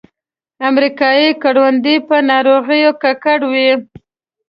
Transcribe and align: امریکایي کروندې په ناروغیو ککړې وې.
امریکایي 0.69 1.29
کروندې 1.41 1.95
په 2.07 2.15
ناروغیو 2.29 2.91
ککړې 3.03 3.47
وې. 3.51 3.71